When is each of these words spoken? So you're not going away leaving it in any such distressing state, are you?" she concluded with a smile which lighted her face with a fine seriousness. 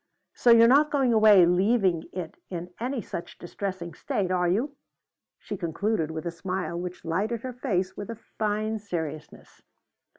So 0.33 0.49
you're 0.49 0.67
not 0.67 0.89
going 0.89 1.13
away 1.13 1.45
leaving 1.45 2.05
it 2.11 2.33
in 2.49 2.73
any 2.79 3.03
such 3.03 3.37
distressing 3.37 3.93
state, 3.93 4.31
are 4.31 4.47
you?" 4.49 4.75
she 5.37 5.55
concluded 5.55 6.09
with 6.09 6.25
a 6.25 6.31
smile 6.31 6.75
which 6.79 7.05
lighted 7.05 7.41
her 7.41 7.53
face 7.53 7.95
with 7.95 8.09
a 8.09 8.15
fine 8.15 8.79
seriousness. 8.79 9.61